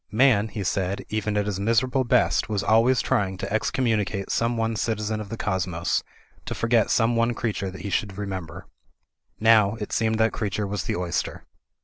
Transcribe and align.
Man, 0.11 0.47
he 0.47 0.63
said, 0.63 1.05
even 1.09 1.37
at 1.37 1.45
his 1.45 1.59
miserable 1.59 2.03
best, 2.03 2.49
was 2.49 2.63
always 2.63 3.01
trying 3.03 3.37
to 3.37 3.53
excommunicate 3.53 4.31
some 4.31 4.57
one 4.57 4.75
citizen 4.75 5.21
of 5.21 5.29
the 5.29 5.37
cosmos, 5.37 6.01
to 6.47 6.55
forget 6.55 6.89
some 6.89 7.15
one 7.15 7.35
creature 7.35 7.69
that 7.69 7.81
he 7.81 7.91
should 7.91 8.17
remember. 8.17 8.65
Now, 9.39 9.75
it 9.75 9.91
seemed 9.91 10.17
that 10.17 10.33
creature 10.33 10.65
was 10.65 10.85
the 10.85 10.95
oyster. 10.95 11.45